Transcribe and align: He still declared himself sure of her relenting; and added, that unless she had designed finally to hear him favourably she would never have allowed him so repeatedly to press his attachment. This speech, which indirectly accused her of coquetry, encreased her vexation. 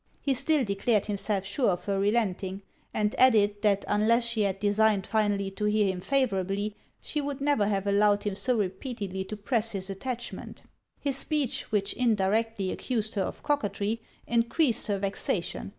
He 0.19 0.33
still 0.33 0.63
declared 0.63 1.05
himself 1.05 1.45
sure 1.45 1.69
of 1.69 1.85
her 1.85 1.99
relenting; 1.99 2.63
and 2.91 3.13
added, 3.19 3.61
that 3.61 3.85
unless 3.87 4.25
she 4.25 4.41
had 4.41 4.57
designed 4.59 5.05
finally 5.05 5.51
to 5.51 5.65
hear 5.65 5.89
him 5.93 6.01
favourably 6.01 6.75
she 6.99 7.21
would 7.21 7.39
never 7.39 7.67
have 7.67 7.85
allowed 7.85 8.23
him 8.23 8.33
so 8.33 8.57
repeatedly 8.57 9.23
to 9.25 9.37
press 9.37 9.73
his 9.73 9.91
attachment. 9.91 10.63
This 11.03 11.17
speech, 11.17 11.71
which 11.71 11.93
indirectly 11.93 12.71
accused 12.71 13.13
her 13.13 13.21
of 13.21 13.43
coquetry, 13.43 14.01
encreased 14.27 14.87
her 14.87 14.97
vexation. 14.97 15.69